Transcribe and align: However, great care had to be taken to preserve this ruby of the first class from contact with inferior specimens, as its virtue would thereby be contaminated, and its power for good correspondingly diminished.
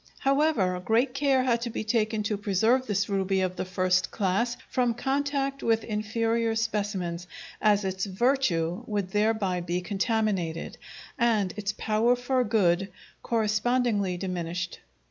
However, 0.17 0.81
great 0.83 1.13
care 1.13 1.43
had 1.43 1.61
to 1.61 1.69
be 1.69 1.83
taken 1.83 2.23
to 2.23 2.35
preserve 2.35 2.87
this 2.87 3.07
ruby 3.07 3.41
of 3.41 3.55
the 3.55 3.65
first 3.65 4.09
class 4.09 4.57
from 4.67 4.95
contact 4.95 5.61
with 5.61 5.83
inferior 5.83 6.55
specimens, 6.55 7.27
as 7.61 7.85
its 7.85 8.05
virtue 8.07 8.83
would 8.87 9.11
thereby 9.11 9.59
be 9.61 9.79
contaminated, 9.81 10.79
and 11.19 11.53
its 11.55 11.73
power 11.77 12.15
for 12.15 12.43
good 12.43 12.91
correspondingly 13.21 14.17
diminished. 14.17 14.79